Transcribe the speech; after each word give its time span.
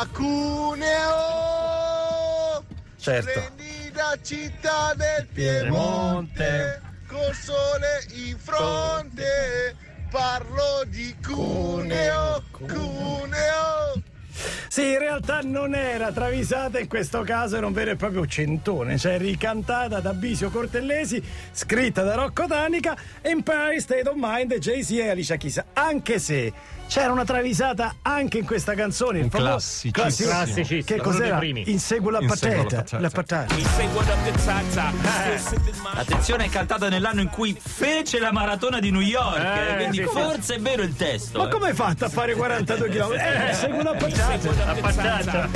a 0.00 0.06
Cuneo. 0.10 0.90
Certo. 2.96 3.30
Splendida 3.30 4.16
città 4.22 4.94
del 4.94 5.26
Piemonte, 5.32 6.80
col 7.06 7.34
sole 7.34 8.06
in 8.14 8.38
fronte. 8.38 9.76
Parlo 10.10 10.84
di 10.86 11.14
Cuneo, 11.22 12.42
Cuneo. 12.52 14.02
Sì, 14.68 14.92
in 14.92 14.98
realtà 14.98 15.40
non 15.42 15.74
era 15.74 16.10
travisata, 16.12 16.78
in 16.78 16.88
questo 16.88 17.20
caso 17.22 17.58
era 17.58 17.66
un 17.66 17.74
vero 17.74 17.90
e 17.90 17.96
proprio 17.96 18.26
centone, 18.26 18.96
cioè 18.96 19.18
ricantata 19.18 20.00
da 20.00 20.14
Bisio 20.14 20.48
Cortellesi, 20.48 21.22
scritta 21.52 22.02
da 22.02 22.14
Rocco 22.14 22.46
Tanica, 22.46 22.96
Empire 23.20 23.78
State 23.80 24.08
of 24.08 24.14
Mind, 24.16 24.54
Jay-Z 24.56 24.90
e 24.92 25.10
Alicia 25.10 25.36
Keys. 25.36 25.62
Anche 25.74 26.18
se 26.18 26.50
c'era 26.92 27.10
una 27.10 27.24
travisata 27.24 27.94
anche 28.02 28.36
in 28.36 28.44
questa 28.44 28.74
canzone, 28.74 29.16
il 29.16 29.24
Un 29.24 29.30
classico- 29.30 30.02
Classicissimo, 30.02 30.82
Che 30.84 30.96
cos'era? 30.98 31.38
primi. 31.38 31.70
Insegue 31.70 32.12
la 32.12 32.18
patata. 32.18 32.84
La 32.98 33.08
patata. 33.08 33.54
Attenzione, 35.94 36.44
è 36.44 36.48
cantata 36.50 36.90
nell'anno 36.90 37.22
in 37.22 37.30
cui 37.30 37.58
fece 37.58 38.18
la 38.18 38.30
maratona 38.30 38.78
di 38.78 38.90
New 38.90 39.00
York. 39.00 39.38
Eh, 39.38 39.72
eh, 39.72 39.76
quindi 39.76 39.96
sì, 39.96 40.02
sì. 40.02 40.08
forse 40.10 40.54
è 40.56 40.60
vero 40.60 40.82
il 40.82 40.94
testo. 40.94 41.38
Ma 41.38 41.46
eh. 41.46 41.50
come 41.50 41.68
hai 41.68 41.74
fatto 41.74 42.04
a 42.04 42.08
fare 42.10 42.34
42 42.34 42.88
km? 42.90 43.12
Eh, 43.22 43.48
insegue 43.48 43.82
la 43.82 43.94
patata. 43.94 44.52
La 44.66 44.74
patata. 44.80 45.48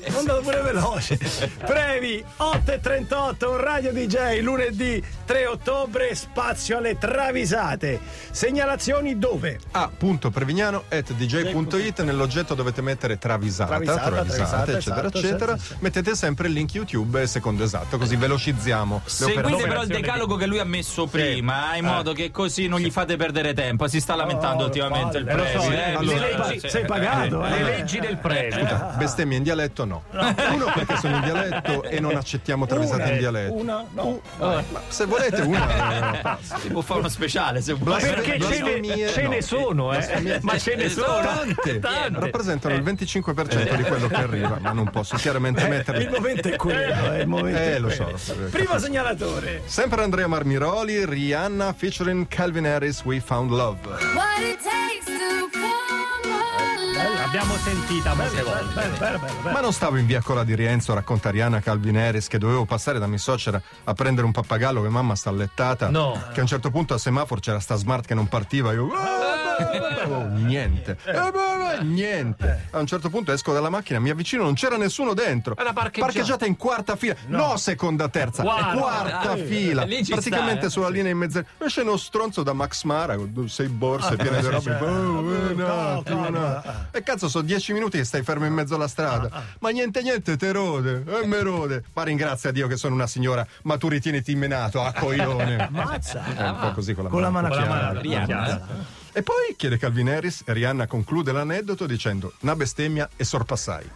È 0.00 0.10
andato 0.16 0.40
pure 0.40 0.62
veloce. 0.62 1.18
Previ 1.66 2.24
8.38, 2.38 3.46
un 3.46 3.56
radio 3.60 3.92
DJ, 3.92 4.40
lunedì 4.40 5.04
3 5.26 5.46
ottobre, 5.46 6.14
spazio 6.14 6.78
alle 6.78 6.96
travisate. 6.96 8.00
Segnalazioni 8.30 9.18
dove? 9.18 9.58
A 9.72 9.90
punto 9.98 10.30
Prevignano 10.30 10.84
at 10.88 11.12
dj.it 11.12 12.02
nell'oggetto 12.02 12.54
dovete 12.54 12.80
mettere 12.80 13.18
travisata, 13.18 13.70
Travisata, 13.76 14.00
travisate, 14.10 14.34
travisata, 14.36 14.72
eccetera, 14.72 15.00
esatto, 15.08 15.18
eccetera. 15.18 15.56
sì, 15.56 15.62
sì, 15.62 15.66
sì. 15.72 15.76
Mettete 15.80 16.14
sempre 16.14 16.46
il 16.46 16.54
link 16.54 16.72
YouTube 16.74 17.26
secondo 17.26 17.64
esatto, 17.64 17.98
così 17.98 18.16
velocizziamo 18.16 19.02
Seguite 19.04 19.66
però 19.66 19.82
il 19.82 19.88
decalogo 19.88 20.36
che 20.36 20.46
lui 20.46 20.60
ha 20.60 20.64
messo 20.64 21.06
prima, 21.06 21.74
in 21.76 21.84
modo 21.84 22.12
che 22.12 22.30
così 22.30 22.68
non 22.68 22.78
gli 22.80 22.90
fate 22.90 23.16
perdere 23.16 23.52
tempo. 23.54 23.86
Si 23.88 24.00
sta 24.00 24.14
lamentando 24.14 24.62
Oh, 24.62 24.66
ultimamente 24.66 25.18
il 25.18 25.24
palle, 25.24 25.52
lo 25.54 25.60
so, 25.60 25.70
eh, 25.70 25.74
eh, 25.74 25.94
allora- 25.94 26.18
sei, 26.46 26.60
pa- 26.60 26.68
sei 26.68 26.84
pagato, 26.84 27.44
eh. 27.44 27.50
Le 27.50 27.62
leggi 27.62 27.98
del 27.98 28.16
premio. 28.18 28.92
Bestemmie 28.96 29.36
in 29.38 29.42
dialetto 29.42 29.84
no. 29.84 30.02
Uno 30.12 30.70
perché 30.74 30.96
sono 30.96 31.16
in 31.16 31.22
dialetto 31.22 31.82
e 31.82 31.98
non 32.00 32.14
accettiamo 32.16 32.66
travisate 32.66 33.10
in 33.12 33.18
dialetto. 33.18 33.54
Una, 33.54 33.84
no. 33.92 34.20
Ma 34.38 34.62
se 34.88 35.06
volete 35.06 35.40
una 35.42 36.36
eh, 36.36 36.36
Si 36.60 36.68
può 36.68 36.80
fare 36.82 37.00
uno 37.00 37.08
speciale 37.08 37.60
se 37.60 37.72
vuoi. 37.74 38.00
Perché 38.00 38.40
ce 38.40 38.62
ne, 38.62 39.22
no. 39.22 39.28
ne 39.28 39.42
sono, 39.92 40.28
eh? 40.28 40.38
Ma 40.42 40.58
ce 40.58 40.74
ne 40.76 40.88
sono 40.88 41.20
tante, 41.20 41.78
tante. 41.78 42.20
rappresentano 42.20 42.74
il 42.74 42.82
25% 42.82 43.74
di 43.76 43.82
quello 43.82 44.08
che 44.08 44.14
arriva, 44.16 44.58
ma 44.60 44.72
non 44.72 44.90
posso 44.90 45.16
chiaramente 45.16 45.62
Il 45.62 45.68
mettere. 45.68 46.08
momento 46.08 46.48
è 46.48 46.56
quello, 46.56 47.12
eh, 47.12 47.20
il 47.22 47.26
momento 47.28 47.58
Eh, 47.58 47.74
è 47.74 47.78
lo 47.78 47.88
quello. 47.88 48.16
so. 48.16 48.34
Primo 48.50 48.78
segnalatore. 48.78 49.62
Sempre 49.66 50.02
Andrea 50.02 50.26
Marmiroli, 50.26 51.04
Rihanna 51.04 51.72
featuring 51.72 52.26
Calvin 52.28 52.66
Harris, 52.66 53.02
We 53.04 53.20
Found 53.20 53.50
Love. 53.50 53.78
What 53.88 54.38
it 54.40 54.58
takes 54.62 55.04
to. 55.06 55.16
L'abbiamo 57.18 57.54
sentita 57.56 58.14
molte 58.14 58.42
volte. 58.42 58.72
Bello, 58.74 58.96
bello, 58.96 59.18
bello, 59.18 59.34
bello. 59.42 59.54
Ma 59.54 59.60
non 59.60 59.72
stavo 59.72 59.96
in 59.98 60.06
via 60.06 60.22
Cola 60.22 60.44
di 60.44 60.54
Rienzo, 60.54 60.94
racconta 60.94 61.28
Rihanna 61.30 61.60
Calvin 61.60 61.98
Harris, 61.98 62.26
che 62.26 62.38
dovevo 62.38 62.64
passare 62.64 62.98
da 62.98 63.06
mia 63.06 63.18
suocera 63.18 63.60
a 63.84 63.92
prendere 63.92 64.24
un 64.24 64.32
pappagallo 64.32 64.80
che 64.82 64.88
mamma 64.88 65.14
sta 65.14 65.28
allettata. 65.28 65.90
No. 65.90 66.12
Che 66.32 66.38
a 66.38 66.42
un 66.42 66.48
certo 66.48 66.70
punto 66.70 66.94
a 66.94 66.98
semaforo 66.98 67.38
c'era 67.40 67.60
sta 67.60 67.74
smart 67.76 68.06
che 68.06 68.14
non 68.14 68.28
partiva. 68.28 68.72
Io. 68.72 68.88
"Ah, 68.94 69.37
beh, 69.58 69.78
beh, 69.78 69.94
beh", 70.06 70.12
oh, 70.12 70.26
niente. 70.28 70.96
Eh, 71.04 71.12
beh, 71.12 71.82
niente. 71.82 72.66
A 72.70 72.78
un 72.78 72.86
certo 72.86 73.10
punto 73.10 73.32
esco 73.32 73.52
dalla 73.52 73.70
macchina, 73.70 73.98
mi 73.98 74.10
avvicino, 74.10 74.42
non 74.42 74.54
c'era 74.54 74.76
nessuno 74.76 75.14
dentro. 75.14 75.56
Era 75.56 75.72
parcheggiata. 75.72 76.46
in 76.46 76.56
quarta 76.56 76.96
fila. 76.96 77.14
No, 77.26 77.56
seconda, 77.56 78.08
terza. 78.08 78.42
Quarta. 78.42 78.76
quarta 78.78 79.36
fila. 79.36 79.84
Lì 79.84 80.04
ci 80.04 80.12
Praticamente 80.12 80.58
sta, 80.58 80.66
eh. 80.66 80.70
sulla 80.70 80.88
linea 80.88 81.12
in 81.12 81.18
mezzo. 81.18 81.44
Esce 81.58 81.82
uno 81.82 81.96
stronzo 81.96 82.42
da 82.42 82.52
Max 82.52 82.84
Mara 82.84 83.16
con 83.16 83.48
sei 83.48 83.68
borse 83.68 84.16
piene 84.16 84.40
di 84.40 84.46
robe. 84.46 84.74
Oh, 84.74 85.34
eh, 85.34 85.54
no, 85.54 86.02
no, 86.06 86.28
no. 86.28 86.28
no. 86.28 86.62
E 86.90 87.02
cazzo, 87.02 87.28
sono 87.28 87.44
dieci 87.44 87.72
minuti 87.72 87.98
che 87.98 88.04
stai 88.04 88.22
fermo 88.22 88.46
in 88.46 88.52
mezzo 88.52 88.74
alla 88.74 88.88
strada. 88.88 89.44
Ma 89.60 89.70
niente, 89.70 90.02
niente, 90.02 90.36
te 90.36 90.52
rode. 90.52 91.04
E 91.22 91.26
me 91.26 91.42
rode. 91.42 91.84
Ma 91.92 92.02
ringrazia 92.02 92.50
Dio 92.50 92.66
che 92.66 92.76
sono 92.76 92.94
una 92.94 93.06
signora, 93.06 93.46
ma 93.62 93.76
tu 93.76 93.88
ritieniti 93.88 94.34
menato, 94.34 94.82
a 94.82 94.92
coglione. 94.92 95.68
Mazza. 95.70 96.24
È 96.24 96.48
un 96.48 96.58
po' 96.60 96.72
così 96.72 96.94
con 96.94 97.04
la 97.04 97.10
mano. 97.10 97.48
Con 97.48 97.58
la 97.58 97.66
mano 97.66 98.00
chiara. 98.26 99.06
E 99.12 99.22
poi 99.22 99.54
chiede 99.56 99.78
Calvin 99.78 100.08
Harris 100.08 100.42
e 100.46 100.52
Rihanna 100.52 100.86
conclude 100.86 101.32
l'aneddoto 101.32 101.86
dicendo 101.86 102.32
una 102.40 102.54
bestemmia 102.54 103.08
e 103.16 103.24
sorpassai. 103.24 103.90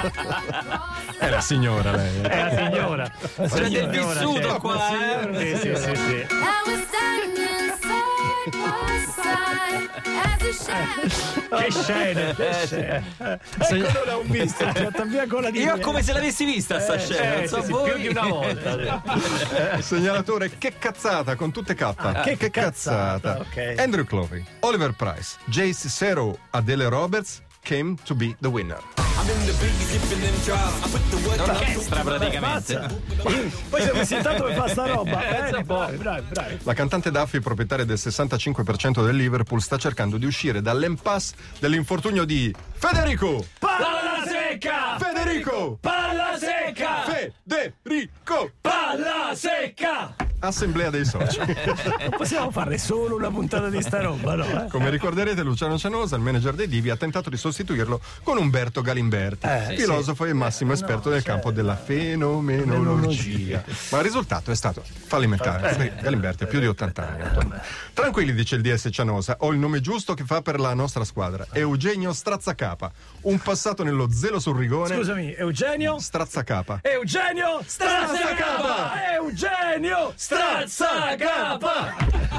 È 1.18 1.28
la 1.28 1.40
signora 1.40 1.94
lei. 1.94 2.20
È 2.22 2.42
la 2.42 2.56
signora. 2.56 3.12
C'è 3.36 3.68
del 3.68 3.88
vissuto 3.88 4.40
c'è. 4.40 4.58
qua, 4.58 5.28
eh. 5.28 5.56
Sì, 5.56 5.56
sì, 5.56 5.76
sì, 5.76 5.94
sì. 5.96 6.26
I 10.68 10.92
was 10.92 11.12
standing 11.12 11.48
side 11.48 11.48
by 11.50 11.70
side 11.70 12.18
as 12.18 12.38
a 12.40 12.66
shadow 12.66 13.02
Che 13.58 13.64
scene. 13.64 13.86
Ecco, 13.88 14.04
l'ho 14.04 14.22
visto. 14.26 14.64
Via 15.06 15.26
con 15.26 15.42
la 15.42 15.48
Io 15.48 15.78
come 15.78 16.02
se 16.02 16.12
l'avessi 16.12 16.44
vista 16.44 16.78
sta 16.80 16.98
scena, 16.98 17.42
Eh, 17.42 17.48
so 17.48 17.62
sì, 17.62 17.72
più 17.72 17.96
di 17.98 18.08
una 18.08 18.26
volta. 18.26 19.02
Segnalatore 19.80 20.50
che 20.58 20.74
cazzata 20.78 21.34
con 21.34 21.50
tutte 21.52 21.74
K. 21.74 22.36
che 22.36 22.50
cazzata, 22.50 23.38
ok. 23.38 23.74
Andrew 23.78 24.04
Clovey, 24.04 24.44
Oliver 24.60 24.92
Price, 24.92 25.36
Jace 25.46 25.88
Sero, 25.88 26.38
Adele 26.50 26.88
Roberts 26.88 27.42
came 27.62 27.96
to 28.04 28.14
be 28.14 28.36
the 28.40 28.48
winner. 28.48 28.80
L'orchestra 31.36 32.02
praticamente. 32.02 33.02
Poi 33.68 33.82
siamo 33.82 34.00
intanto 34.00 34.42
come 34.44 34.54
fa 34.54 34.68
sta 34.68 34.86
roba. 34.86 35.16
Bene, 35.16 35.62
bravi, 35.62 35.96
bravi, 35.96 36.26
bravi. 36.30 36.58
La 36.62 36.72
cantante 36.74 37.10
Duffy, 37.10 37.40
proprietaria 37.40 37.84
del 37.84 37.98
65% 37.98 39.04
del 39.04 39.16
Liverpool, 39.16 39.60
sta 39.60 39.76
cercando 39.76 40.16
di 40.16 40.26
uscire 40.26 40.62
dall'impasse 40.62 41.34
dell'infortunio 41.58 42.24
di 42.24 42.54
Federico! 42.72 43.44
Palla 43.58 44.24
secca! 44.26 44.98
Federico! 44.98 45.78
Palla 45.80 46.38
secca! 46.38 47.02
Federico! 47.02 48.52
Palla 48.60 49.34
secca! 49.34 50.14
Assemblea 50.40 50.90
dei 50.90 51.04
soci. 51.04 51.38
Non 51.38 52.10
possiamo 52.16 52.50
fare 52.50 52.78
solo 52.78 53.16
una 53.16 53.30
puntata 53.30 53.68
di 53.68 53.80
sta 53.82 54.00
roba, 54.00 54.34
no? 54.34 54.64
eh? 54.64 54.68
Come 54.68 54.90
ricorderete, 54.90 55.42
Luciano 55.42 55.76
Cianosa, 55.78 56.16
il 56.16 56.22
manager 56.22 56.54
dei 56.54 56.66
Divi, 56.68 56.90
ha 56.90 56.96
tentato 56.96 57.28
di 57.30 57.36
sostituirlo 57.36 58.00
con 58.22 58.38
Umberto 58.38 58.80
Galimberti, 58.82 59.46
filosofo 59.76 60.24
e 60.24 60.32
massimo 60.32 60.72
esperto 60.72 61.10
nel 61.10 61.22
campo 61.22 61.50
della 61.50 61.76
fenomenologia. 61.76 63.62
Ma 63.90 63.98
il 63.98 64.04
risultato 64.04 64.50
è 64.50 64.54
stato 64.54 64.82
fallimentare. 65.06 65.74
perché 65.74 65.94
Galimberti 66.00 66.44
ha 66.44 66.46
più 66.46 66.58
di 66.58 66.66
80 66.66 67.08
anni. 67.08 67.50
Tranquilli, 67.92 68.32
dice 68.32 68.56
il 68.56 68.62
DS 68.62 68.88
Cianosa, 68.90 69.36
ho 69.40 69.52
il 69.52 69.58
nome 69.58 69.80
giusto 69.80 70.14
che 70.14 70.24
fa 70.24 70.40
per 70.42 70.58
la 70.58 70.72
nostra 70.74 71.04
squadra. 71.04 71.46
Eugenio 71.52 72.12
Strazzacapa. 72.12 72.90
Un 73.22 73.38
passato 73.38 73.82
nello 73.82 74.10
zelo 74.10 74.38
sul 74.38 74.56
rigone. 74.56 74.94
Scusami, 74.96 75.34
Eugenio? 75.34 75.98
Strazzacapa. 75.98 76.80
Eugenio 76.82 77.60
Strazzacapa! 77.64 79.12
Eugenio 79.14 80.12
Strazzacapa! 80.16 80.29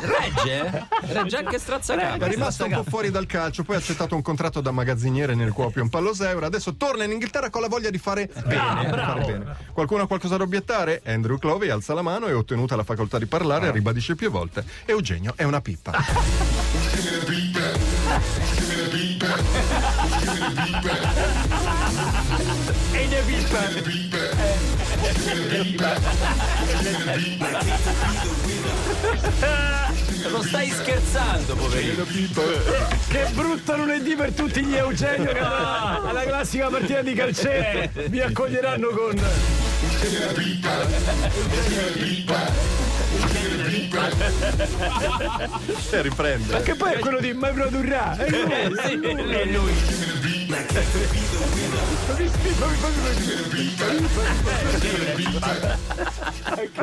Regge? 0.02 0.88
Regge 1.02 1.38
anche 1.38 1.56
È 1.57 1.59
strazzacapa. 1.59 2.25
rimasto 2.28 2.66
un 2.66 2.72
po' 2.72 2.84
fuori 2.84 3.12
dal 3.12 3.25
calcio, 3.25 3.63
poi 3.63 3.75
ha 3.75 3.79
accettato 3.79 4.16
un 4.16 4.22
contratto 4.22 4.62
da 4.62 4.72
magazziniere 4.72 5.35
nel 5.35 5.52
Kuopion 5.52 5.90
Palloseura, 5.90 6.46
adesso 6.46 6.75
torna 6.75 7.03
in 7.03 7.12
Inghilterra 7.12 7.50
con 7.50 7.62
la 7.62 7.68
voglia 7.68 7.90
di 7.90 7.97
fare 7.97 8.29
bene. 8.46 8.85
di 8.85 8.91
fare 8.97 9.25
bene. 9.25 9.56
Qualcuno 9.74 10.03
ha 10.03 10.07
qualcosa 10.07 10.38
da 10.38 10.44
obiettare? 10.44 11.02
Andrew 11.06 11.38
Clovey 11.38 11.69
alza 11.69 11.94
la 11.94 12.02
mano 12.02 12.28
e 12.28 12.34
ottenuta 12.34 12.76
la 12.76 12.84
facoltà 12.84 13.20
di 13.20 13.26
parlare 13.26 13.67
e 13.67 13.72
ribadisce 13.72 14.16
più 14.16 14.32
volte. 14.32 14.64
Eugenio 14.85 15.34
è 15.35 15.44
una 15.44 15.59
pippa. 15.61 15.91
E 22.94 23.08
ne 23.08 23.22
pippa. 23.22 24.71
Non 30.30 30.44
stai 30.44 30.70
scherzando, 30.70 31.56
poverino. 31.56 32.06
Che 33.08 33.28
brutto 33.34 33.76
lunedì 33.76 34.16
per 34.16 34.32
tutti 34.32 34.64
gli 34.64 34.76
Eugenio 34.76 35.32
che 35.32 35.40
alla, 35.40 36.02
alla 36.08 36.24
classica 36.24 36.68
partita 36.70 37.02
di 37.02 37.14
calcetto 37.14 38.02
vi 38.08 38.22
accoglieranno 38.22 38.88
con 38.90 39.20
E 45.92 46.02
riprende. 46.02 46.62
che 46.62 46.76
poi 46.76 46.94
è 46.94 47.00
quello 47.00 47.20
di 47.20 47.34
mai 47.34 47.54
produrrà 47.54 48.16
è 48.16 48.30
lui, 48.30 48.76
Sì, 48.86 49.00
è 49.00 49.46
lui. 49.46 49.74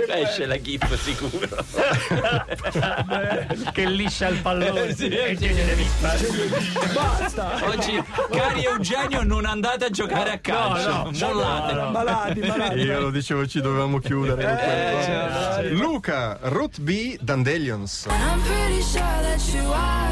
Esce 0.08 0.46
la 0.46 0.60
gif 0.60 0.94
sicuro. 1.00 1.64
Che 3.72 3.84
liscia 3.86 4.28
il 4.28 4.38
pallone. 4.40 4.94
Sì, 4.94 5.08
E 5.08 5.28
sì. 5.30 5.36
tiene 5.36 5.64
le 5.64 5.74
vita. 5.74 6.14
Oggi, 7.66 8.02
cari 8.30 8.64
Eugenio, 8.64 9.22
non 9.22 9.44
andate 9.44 9.86
a 9.86 9.90
giocare 9.90 10.32
a 10.32 10.38
calcio. 10.38 11.10
Mollate. 11.26 11.74
Malati, 11.74 12.40
malati. 12.40 12.78
Io 12.78 13.00
lo 13.00 13.10
dicevo, 13.10 13.46
ci 13.46 13.60
dovevamo 13.60 13.98
chiudere. 13.98 14.36
quelle 14.36 14.92
cose. 14.92 15.68
Luca, 15.70 16.38
Ruth 16.42 16.80
B. 16.80 17.16
Dandelions. 17.20 18.06
I'm 18.08 18.40
pretty 18.42 18.82
sure 18.82 19.00
that 19.00 19.40
you 19.52 19.70
are 19.72 20.07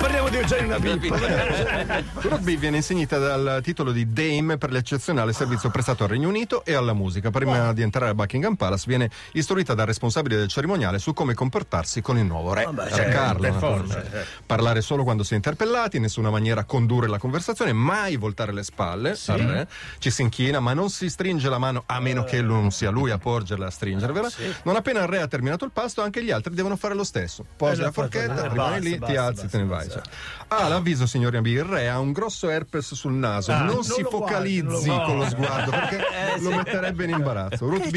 parliamo 0.00 0.30
di 0.30 0.36
Eugenio 0.36 0.64
una 0.64 0.78
pippa. 0.80 2.38
B 2.38 2.56
viene 2.56 2.78
insignita 2.78 3.18
dal 3.18 3.60
titolo 3.62 3.92
di 3.92 4.10
Dame 4.10 4.56
per 4.56 4.72
l'eccezionale 4.72 5.34
servizio 5.34 5.68
prestato 5.70 6.04
al 6.04 6.08
Regno 6.08 6.28
Unito 6.28 6.64
e 6.64 6.72
alla 6.72 6.94
musica. 6.94 7.30
Prima 7.30 7.72
di 7.74 7.82
entrare 7.82 8.10
a 8.10 8.14
Buckingham 8.14 8.54
Palace 8.54 8.84
viene 8.86 9.10
istruita 9.32 9.74
dal 9.74 9.86
responsabile 9.86 10.36
del 10.36 10.48
cerimoniale 10.48 10.98
su 10.98 11.12
come 11.12 11.34
comportarsi 11.34 12.00
con 12.00 12.16
il 12.16 12.24
nuovo 12.24 12.54
re, 12.54 12.66
re 12.72 13.08
Carlo. 13.10 13.46
naturalmente. 13.46 14.26
Parlare 14.46 14.80
solo 14.80 15.04
quando 15.04 15.22
si 15.22 15.34
è 15.34 15.36
interpellati, 15.36 15.96
in 15.96 16.02
nessuna 16.02 16.30
maniera 16.30 16.64
condurre 16.64 17.06
la 17.06 17.18
conversazione, 17.18 17.74
mai 17.74 18.16
voltare 18.16 18.52
le 18.52 18.62
spalle 18.62 19.18
al 19.26 19.38
re. 19.38 19.68
Ci 19.98 20.10
si 20.10 20.22
inchina, 20.22 20.60
ma 20.60 20.72
non 20.72 20.88
si 20.88 21.10
stringe 21.10 21.48
la 21.50 21.58
mano 21.58 21.82
a 21.84 22.00
meno 22.00 22.24
che 22.24 22.40
non 22.40 22.70
sia 22.70 22.90
lui 22.90 23.10
a 23.10 23.18
porgerla 23.18 23.66
a 23.66 23.70
stringervela. 23.70 24.30
Non 24.62 24.76
appena 24.76 25.00
il 25.00 25.08
re 25.08 25.20
ha 25.20 25.26
terminato 25.26 25.66
il 25.66 25.72
pasto, 25.72 26.00
anche 26.00 26.24
gli 26.24 26.30
altri 26.30 26.54
devono 26.54 26.76
fare 26.76 26.94
lo 26.94 27.04
stesso. 27.04 27.44
Posi 27.56 27.82
la 27.82 27.92
forchetta, 27.92 28.44
eh, 28.44 28.48
rimani 28.48 28.54
basta, 28.54 28.78
lì, 28.78 28.90
ti 28.92 28.98
basta, 28.98 29.24
alzi, 29.24 29.42
basta, 29.42 29.58
te 29.58 29.62
ne 29.62 29.68
vai. 29.68 29.89
Cioè. 29.90 30.02
Ah, 30.48 30.68
l'avviso, 30.68 31.06
signori 31.06 31.36
amici, 31.36 31.56
il 31.56 31.64
re 31.64 31.88
ha 31.88 31.98
un 31.98 32.12
grosso 32.12 32.48
herpes 32.48 32.94
sul 32.94 33.12
naso. 33.12 33.52
non, 33.52 33.66
non 33.66 33.84
si 33.84 34.02
focalizzi 34.02 34.88
guardi, 34.88 34.88
non 34.88 34.98
lo 34.98 35.04
con 35.04 35.18
lo 35.18 35.28
sguardo 35.28 35.70
perché 35.70 36.06
lo 36.40 36.50
metterebbe 36.50 37.04
in 37.04 37.10
imbarazzo. 37.10 37.68
Ruth 37.68 37.90
B, 37.90 37.94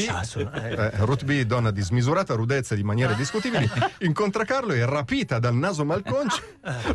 eh, 0.54 0.92
Ruth 0.98 1.24
B, 1.24 1.42
donna 1.44 1.72
di 1.72 1.81
smisurata 1.81 2.34
rudezza 2.34 2.74
e 2.74 2.78
di 2.78 2.84
maniere 2.84 3.16
discutibili, 3.16 3.69
incontra 4.00 4.44
Carlo 4.44 4.74
e 4.74 4.86
rapita 4.86 5.40
dal 5.40 5.56
naso 5.56 5.86
malconcio 5.86 6.42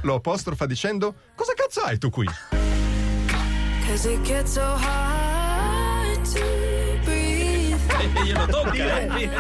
lo 0.03 0.15
apostrofa 0.15 0.67
dicendo: 0.67 1.15
Cosa 1.35 1.53
cazzo 1.55 1.81
hai 1.81 1.99
tu 1.99 2.11
qui? 2.11 2.27
Cause 3.87 4.07
it 4.07 4.21
gets 4.23 4.53
so 4.53 4.61
hard 4.61 6.23
to 6.33 6.41
breathe. 7.05 7.49
Glielo 8.23 8.47
tocca. 8.47 8.73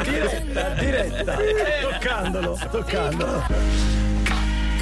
Diretta, 0.03 0.69
diretta. 0.75 1.37
Toccandolo, 1.83 2.59
toccandolo. 2.71 4.08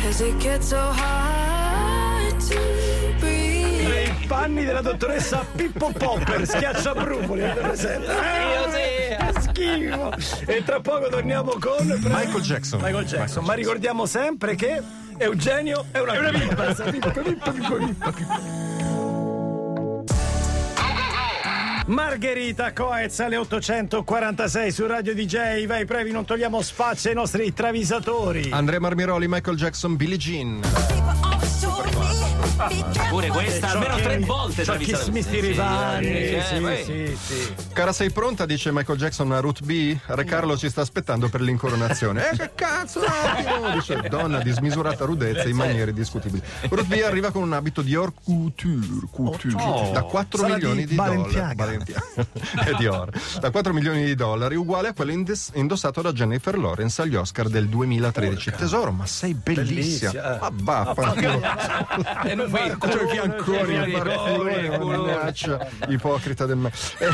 Cause 0.07 0.21
it 0.21 0.39
gets 0.39 0.69
so 0.69 0.77
hard 0.79 2.39
to 2.49 2.55
breathe. 3.19 3.89
I 4.23 4.27
panni 4.29 4.65
della 4.65 4.81
dottoressa 4.81 5.45
Pippo 5.57 5.91
Popper, 5.91 6.47
schiacciabrufoli. 6.47 7.43
presente? 7.61 8.07
Eh, 8.13 9.17
Che 9.17 9.41
schifo. 9.41 10.13
E 10.47 10.63
tra 10.63 10.79
poco 10.81 11.09
torniamo 11.09 11.57
con 11.59 11.85
Michael 12.05 12.41
Jackson. 12.41 12.81
Michael 12.83 13.05
Jackson. 13.05 13.43
Ma 13.45 13.55
ricordiamo 13.55 14.07
sempre 14.07 14.55
che 14.55 14.81
Eugenio 15.19 15.87
è 15.91 15.99
una, 15.99 16.13
è 16.13 16.19
una 16.21 16.31
pippa. 16.31 16.65
Pippa, 16.73 17.11
pippa, 17.11 17.11
pippa, 17.11 17.51
pippa, 17.51 18.13
pippa. 18.13 18.66
Margherita 21.87 22.73
Coez 22.73 23.21
alle 23.21 23.37
846 23.37 24.73
su 24.73 24.87
Radio 24.87 25.15
DJ. 25.15 25.67
Vai, 25.67 25.85
previ, 25.85 26.11
non 26.11 26.25
togliamo 26.25 26.61
spazio 26.61 27.11
ai 27.11 27.17
nostri 27.17 27.53
travisatori. 27.53 28.51
Andrea 28.51 28.81
Marmiroli, 28.81 29.29
Michael 29.29 29.57
Jackson, 29.57 29.95
Billie 29.95 30.17
Jean. 30.17 30.61
Pure 33.11 33.29
questa 33.29 33.71
almeno 33.73 33.97
tre 33.97 34.19
volte 34.21 34.63
travisata. 34.65 34.99
chi 34.99 35.05
smisti 35.11 35.35
Sì, 35.35 35.41
rivani. 35.41 36.07
eh, 36.07 36.43
Sì, 36.85 37.17
sì. 37.35 37.55
Cara, 37.75 37.93
sei 37.93 38.11
pronta? 38.11 38.47
Dice 38.47 38.73
Michael 38.73 38.97
Jackson 38.99 39.31
a 39.33 39.41
Ruth 39.41 39.63
B. 39.63 39.95
Re 40.07 40.25
Carlo 40.25 40.57
ci 40.57 40.71
sta 40.71 40.81
aspettando 40.81 41.29
per 41.29 41.41
l'incoronazione. 41.43 42.25
Eh, 42.33 42.37
che 42.37 42.51
cazzo! 42.55 43.01
Dice 43.75 44.01
donna 44.09 44.39
di 44.41 44.51
smisurata 44.53 45.05
rudezza 45.05 45.49
in 45.49 45.57
maniere 45.57 45.93
discutibili. 45.93 46.43
Ruth 46.71 46.87
B. 46.87 47.03
arriva 47.05 47.31
con 47.31 47.43
un 47.43 47.53
abito 47.53 47.83
di 47.83 47.95
Or 47.95 48.13
Couture, 48.25 49.07
couture 49.11 49.91
da 49.93 50.03
4 50.03 50.39
Sarà 50.39 50.55
milioni 50.55 50.81
di 50.81 50.87
di, 50.87 50.95
Balenciaga. 50.95 51.55
dollari. 51.67 51.85
Balenciaga. 51.85 52.27
È 52.71 52.73
di 52.79 52.87
Or. 52.87 53.11
Da 53.41 53.51
4 53.51 53.73
milioni 53.75 54.05
di 54.05 54.15
dollari, 54.15 54.57
uguale 54.57 54.89
a 54.89 54.93
quello 54.95 55.13
indes- 55.13 55.51
indossato 55.55 56.01
da 56.01 56.13
Jennifer 56.13 56.57
Lawrence 56.59 57.03
agli 57.03 57.15
Oscar 57.17 57.49
del 57.49 57.69
2013. 57.69 58.53
Tesoro, 58.53 58.91
ma 58.93 59.05
sei 59.07 59.35
bellissima. 59.35 60.11
Bellissima, 60.11 60.35
eh. 60.37 60.39
Ma 60.41 60.51
vaffanculo. 60.85 61.41
E 62.47 62.69
non 62.69 62.79
mi- 62.81 62.89
C'ho 62.89 63.03
i 63.03 63.09
fianconi, 63.09 63.59
C'ho 63.59 63.85
i 63.85 63.91
il 63.91 64.79
mannaggia, 64.79 65.69
ipocrita 65.89 66.47
del 66.47 66.57
me. 66.57 66.71
Eh, 66.99 67.09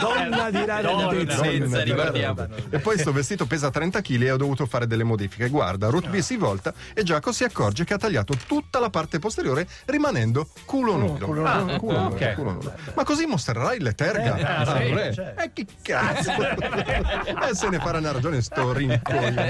Donna 0.00 0.50
di 0.50 1.30
senza, 1.30 1.82
ricordiamo. 1.82 2.46
E 2.70 2.78
poi 2.78 2.98
sto 2.98 3.12
vestito 3.12 3.46
pesa 3.46 3.70
30 3.70 4.00
kg 4.00 4.22
e 4.22 4.30
ho 4.32 4.36
dovuto 4.36 4.66
fare 4.66 4.86
delle 4.86 5.04
modifiche. 5.04 5.48
Guarda, 5.48 5.88
Ruth 5.88 6.08
B 6.08 6.18
si 6.18 6.36
volta 6.36 6.72
e 6.94 7.02
Giacomo 7.02 7.34
si 7.34 7.44
accorge 7.44 7.84
che 7.84 7.94
ha 7.94 7.98
tagliato 7.98 8.34
tutta 8.46 8.78
la 8.78 8.90
parte 8.90 9.18
posteriore 9.18 9.66
rimanendo 9.86 10.48
culo 10.64 10.96
nudo. 10.96 11.26
culo 11.26 11.44
Ah, 11.46 11.60
nudo. 11.62 12.72
Ma 12.94 13.04
così 13.04 13.26
mostrerai 13.26 13.80
le 13.80 13.94
terga 13.94 14.36
sì, 14.64 14.92
re. 14.94 15.12
certo. 15.14 15.42
E 15.42 15.50
che 15.52 15.66
cazzo? 15.82 16.30
e 16.32 17.54
se 17.54 17.68
ne 17.68 17.78
farà 17.78 17.98
una 17.98 18.12
ragione 18.12 18.40
sto 18.42 18.72
rincoglio. 18.72 19.40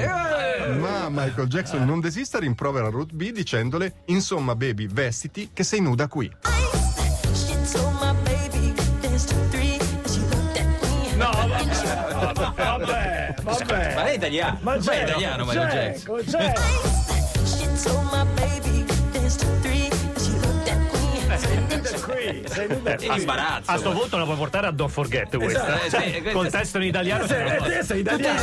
Ma 0.78 1.08
Michael 1.08 1.48
Jackson 1.48 1.84
non 1.84 2.00
desista, 2.00 2.38
rimprovera 2.38 2.88
Ruth 2.88 3.12
B 3.12 3.30
dicendole 3.32 4.02
insomma 4.06 4.54
baby, 4.54 4.86
vestiti 4.92 5.50
che 5.52 5.64
sei 5.64 5.80
nuda 5.80 6.06
qui. 6.08 6.30
No, 11.16 11.30
vabbè, 11.30 12.54
vabbè, 12.54 13.34
vabbè. 13.42 13.94
Ma 13.94 14.02
lei 14.02 14.12
è 14.12 14.16
italiano. 14.16 14.58
Ma 14.62 14.72
Ma 14.72 14.76
è 14.76 14.80
c'è, 14.80 15.02
italiano, 15.02 15.44
Michael 15.44 15.68
Jackson. 15.70 16.24
c'è, 16.24 16.52
sei 22.46 22.68
nuda 22.68 22.96
qui. 22.96 23.06
Imbarazzo. 23.20 23.70
A 23.70 23.78
sto 23.78 23.92
punto 23.92 24.16
la 24.16 24.24
puoi 24.24 24.36
portare 24.36 24.66
a 24.66 24.70
Don't 24.70 24.90
Forget 24.90 25.36
questa. 25.36 25.80
Eh, 25.82 25.90
sì, 25.90 25.96
questa- 25.96 26.30
Col 26.32 26.50
testo 26.50 26.78
in 26.78 26.84
italiano. 26.84 27.24
Eh, 27.24 27.58
te 27.62 27.82
sei 27.82 28.00
italiano. 28.00 28.40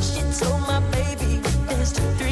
She 0.00 0.22
told 0.38 0.60
my 0.66 0.80
baby 0.90 1.40
dance 1.66 1.92
to 1.94 2.02
three. 2.16 2.25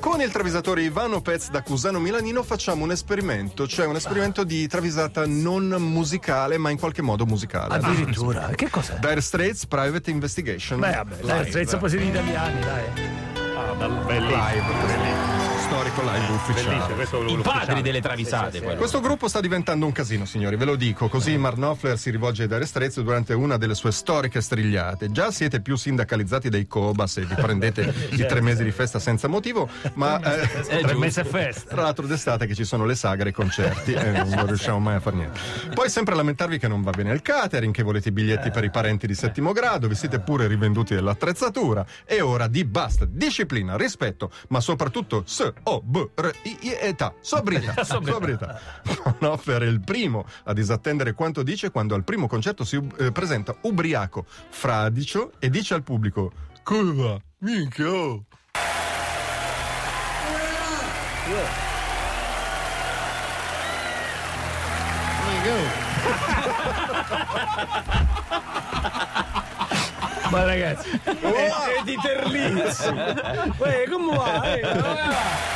Con 0.00 0.20
il 0.20 0.32
travisatore 0.32 0.82
Ivano 0.82 1.20
Pez 1.20 1.48
da 1.50 1.62
Cusano 1.62 2.00
Milanino 2.00 2.42
facciamo 2.42 2.82
un 2.82 2.90
esperimento, 2.90 3.68
cioè 3.68 3.86
un 3.86 3.94
esperimento 3.94 4.42
di 4.42 4.66
travisata 4.66 5.26
non 5.26 5.68
musicale, 5.78 6.58
ma 6.58 6.70
in 6.70 6.78
qualche 6.78 7.02
modo 7.02 7.24
musicale. 7.24 7.74
Addirittura, 7.74 8.48
che 8.54 8.68
cos'è? 8.68 8.98
Dire 8.98 9.20
Straits 9.20 9.66
Private 9.66 10.10
Investigation. 10.10 10.80
Beh, 10.80 10.90
vabbè, 10.90 11.16
dai, 11.18 11.52
senza 11.52 11.76
posi 11.76 11.98
gli 11.98 12.08
italiani, 12.08 12.60
dai. 12.60 12.84
Ah, 13.56 13.74
dal- 13.74 14.04
bellissimo. 14.04 15.35
Storico 15.66 16.00
live 16.02 16.12
Bellissimo, 16.12 16.34
ufficiale. 16.36 17.32
I 17.32 17.36
padri 17.42 17.82
delle 17.82 18.00
travisate. 18.00 18.60
quello. 18.60 18.76
Questo 18.78 19.00
gruppo 19.00 19.26
sta 19.26 19.40
diventando 19.40 19.84
un 19.84 19.90
casino, 19.90 20.24
signori, 20.24 20.54
ve 20.54 20.64
lo 20.64 20.76
dico. 20.76 21.08
Così 21.08 21.36
Mark 21.36 21.56
Knopfler 21.56 21.98
si 21.98 22.10
rivolge 22.10 22.42
ai 22.42 22.48
Dire 22.48 22.64
Straits 22.64 23.00
durante 23.00 23.34
una 23.34 23.56
delle 23.56 23.74
sue 23.74 23.90
storiche 23.90 24.40
strigliate. 24.40 25.10
Già 25.10 25.32
siete 25.32 25.60
più 25.60 25.74
sindacalizzati 25.74 26.50
dei 26.50 26.68
Cobas 26.68 27.16
e 27.16 27.24
vi 27.24 27.34
prendete 27.34 27.92
i 28.12 28.26
tre 28.26 28.40
mesi 28.40 28.62
di 28.62 28.70
festa 28.70 29.00
senza 29.00 29.26
motivo, 29.26 29.68
ma 29.94 30.20
eh, 30.20 30.42
È 30.66 30.80
Tre 30.82 30.94
mesi 30.94 31.18
e 31.18 31.24
festa. 31.24 31.70
Tra 31.74 31.82
l'altro 31.82 32.06
d'estate 32.06 32.46
che 32.46 32.54
ci 32.54 32.64
sono 32.64 32.84
le 32.84 32.94
sagre 32.94 33.26
e 33.26 33.30
i 33.30 33.34
concerti 33.34 33.92
e 33.92 34.24
non 34.24 34.46
riusciamo 34.46 34.78
mai 34.78 34.94
a 34.94 35.00
fare 35.00 35.16
niente. 35.16 35.40
Poi 35.74 35.90
sempre 35.90 36.14
lamentarvi 36.14 36.58
che 36.58 36.68
non 36.68 36.82
va 36.82 36.92
bene 36.92 37.12
il 37.12 37.22
catering, 37.22 37.74
che 37.74 37.82
volete 37.82 38.10
i 38.10 38.12
biglietti 38.12 38.52
per 38.52 38.62
i 38.62 38.70
parenti 38.70 39.08
di 39.08 39.14
settimo 39.14 39.50
grado, 39.50 39.88
vi 39.88 39.96
siete 39.96 40.20
pure 40.20 40.46
rivenduti 40.46 40.94
dell'attrezzatura. 40.94 41.84
E 42.04 42.20
ora 42.20 42.46
di 42.46 42.64
basta, 42.64 43.04
disciplina, 43.04 43.76
rispetto, 43.76 44.30
ma 44.48 44.60
soprattutto 44.60 45.24
S, 45.26 45.52
O, 45.64 45.80
B, 45.82 46.08
R, 46.14 46.34
I, 46.44 46.58
I, 46.60 46.76
età, 46.80 47.14
sobrietà. 47.20 47.82
sobrietà. 47.84 48.60
Knopfler 49.18 49.62
è 49.62 49.66
il 49.66 49.80
primo 49.80 50.24
a 50.44 50.52
disattendere 50.52 51.12
quanto 51.14 51.42
dice 51.42 51.70
quando 51.70 51.94
al 51.94 52.04
primo 52.04 52.26
concerto 52.26 52.64
si 52.64 52.80
eh, 52.98 53.12
presenta 53.12 53.56
ubriaco, 53.62 54.24
fradicio 54.26 55.32
e 55.38 55.50
dice 55.50 55.74
al 55.74 55.82
pubblico 55.82 56.32
Come 56.62 56.92
va? 56.92 57.20
Minchia, 57.38 57.90
oh! 57.90 58.24
Ma 70.30 70.44
ragazzi, 70.44 71.00
è, 71.04 71.10
è 71.20 71.82
di 71.84 71.96
Terlizzi. 72.02 72.88
Uè, 73.58 73.84
come 73.88 74.16
va? 74.16 74.54
Eh, 74.54 74.60
come 74.60 74.80
va? 74.80 75.54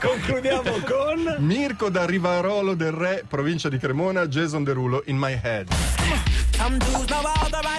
Concludiamo 0.00 0.70
con 0.84 1.36
Mirko 1.38 1.88
da 1.88 2.04
Rivarolo 2.04 2.74
del 2.74 2.92
Re, 2.92 3.24
provincia 3.26 3.68
di 3.68 3.78
Cremona, 3.78 4.26
Jason 4.26 4.64
Derulo, 4.64 5.02
in 5.06 5.16
my 5.16 5.38
head. 5.40 6.41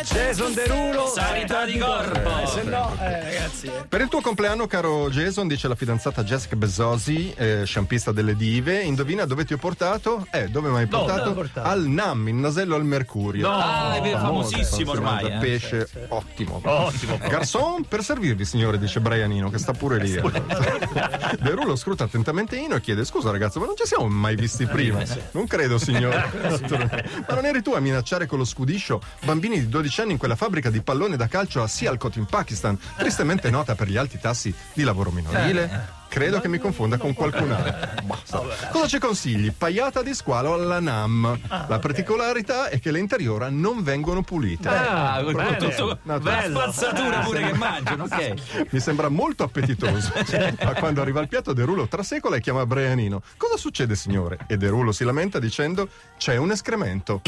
Jason 0.04 0.54
Derulo. 0.54 1.08
Sanità 1.08 1.64
di 1.64 1.78
corpo. 1.78 2.20
Eh, 2.42 2.48
se 2.48 2.64
no, 2.64 2.94
eh, 3.00 3.24
ragazzi. 3.24 3.68
eh. 3.68 3.86
Per 3.88 4.02
il 4.02 4.10
tuo 4.10 4.20
compleanno, 4.20 4.68
caro 4.68 5.10
Jason, 5.10 5.48
dice 5.48 5.70
la 5.70 5.76
fidanzata 5.76 6.22
Jessica 6.26 6.58
Bezzosi, 6.58 7.34
eh, 7.38 7.62
sciampista 7.66 8.12
delle 8.12 8.36
dive, 8.36 8.82
indovina 8.82 9.24
dove 9.24 9.46
ti 9.46 9.54
ho 9.54 9.58
portato? 9.58 10.28
Eh, 10.32 10.50
dove 10.50 10.68
mi 10.70 10.80
hai 10.80 10.88
portato? 10.88 11.32
Portato? 11.32 11.66
Al 11.66 11.86
NAM, 11.86 12.28
il 12.28 12.36
nasello 12.36 12.76
al 12.76 12.84
mercurio. 12.84 13.50
Ah, 13.50 13.96
è 13.96 14.12
famosissimo 14.12 14.92
si 14.92 14.98
ormai. 14.98 15.32
eh. 15.32 15.38
pesce 15.38 15.88
ottimo. 16.10 16.60
Ottimo. 16.62 17.18
Garçon, 17.18 17.86
per 17.88 18.04
servirvi, 18.04 18.44
signore, 18.44 18.78
dice 18.78 19.00
Brianino, 19.00 19.50
che 19.50 19.60
sta 19.60 19.72
pure 19.72 19.98
lì. 20.00 20.12
Derulo 21.40 21.78
scruta 21.78 22.04
attentamente 22.04 22.58
Ino 22.58 22.76
e 22.76 22.82
chiede: 22.82 23.06
Scusa, 23.06 23.32
ragazzo, 23.32 23.60
ma 23.62 23.66
non 23.66 23.76
ci 23.78 23.86
siamo 23.86 24.10
mai 24.10 24.36
visti 24.36 24.66
prima? 24.66 25.02
Non 25.32 25.48
credo, 25.48 25.78
signore. 25.78 26.30
ma 27.28 27.34
non 27.34 27.46
eri 27.46 27.62
tu 27.62 27.72
a 27.72 27.80
minacciare 27.80 28.26
con 28.26 28.38
lo 28.40 28.46
scudiscio 28.74 29.02
bambini 29.24 29.60
di 29.60 29.70
12 29.70 30.02
anni 30.02 30.12
in 30.14 30.18
quella 30.18 30.36
fabbrica 30.36 30.70
di 30.72 30.82
pallone 30.82 31.16
da 31.16 31.28
calcio 31.28 31.62
a 31.62 31.68
Sialkot 31.68 32.16
in 32.16 32.26
Pakistan, 32.26 32.78
tristemente 32.98 33.52
nota 33.52 33.76
per 33.76 33.88
gli 33.88 33.98
alti 33.98 34.18
tassi 34.20 34.54
di 34.74 34.84
lavoro 34.84 35.12
minorile? 35.12 36.02
Credo 36.14 36.40
che 36.40 36.48
mi 36.48 36.60
confonda 36.60 36.98
con 36.98 37.14
qualcun 37.16 37.52
altro. 37.52 38.04
Basta. 38.04 38.68
Cosa 38.72 38.88
ci 38.88 39.00
consigli? 39.00 39.52
Paiata 39.52 40.04
di 40.04 40.14
squalo 40.14 40.54
alla 40.54 40.80
NAM. 40.80 41.40
La 41.68 41.80
particolarità 41.80 42.70
è 42.70 42.80
che 42.80 42.92
le 42.92 43.00
interiora 43.00 43.50
non 43.50 43.82
vengono 43.82 44.22
pulite. 44.22 44.68
Ah, 44.70 45.22
con 45.24 45.34
Bene. 45.34 45.58
tutto 45.58 45.98
No, 46.04 46.14
la 46.14 46.20
bello. 46.20 46.60
spazzatura 46.60 47.20
pure 47.22 47.42
che 47.42 47.54
mangiano, 47.54 48.04
ok. 48.04 48.68
Mi 48.70 48.80
sembra 48.80 49.10
molto 49.10 49.44
appetitoso. 49.44 50.12
Ma 50.64 50.74
quando 50.76 51.02
arriva 51.02 51.20
il 51.20 51.28
piatto, 51.28 51.52
Derulo 51.52 51.88
trasecola 51.88 52.36
e 52.36 52.42
chiama 52.42 52.64
Brianino. 52.68 53.24
Cosa 53.36 53.58
succede, 53.58 53.96
signore? 53.96 54.38
E 54.48 54.56
Derulo 54.58 54.92
si 54.92 55.04
lamenta 55.04 55.40
dicendo: 55.40 55.90
C'è 56.20 56.36
un 56.38 56.52
escremento. 56.52 57.22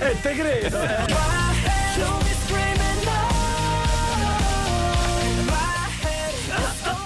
Eh, 0.00 0.16
te 0.22 0.30
credo. 0.34 0.82
eh. 0.82 1.04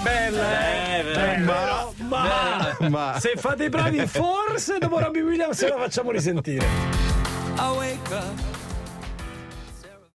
Bella, 0.03 0.67
eh. 0.69 0.99
Eh, 0.99 1.41
Però, 1.43 1.93
ma, 2.07 2.75
Ma 2.89 3.19
se 3.19 3.33
fate 3.35 3.65
i 3.65 3.69
bravi, 3.69 4.05
forse 4.07 4.77
dopo 4.79 4.99
Robbie 4.99 5.21
Williams 5.21 5.67
la 5.67 5.77
facciamo 5.77 6.11
risentire. 6.11 6.65
I 7.57 7.75
wake 7.77 8.13
up 8.13 8.56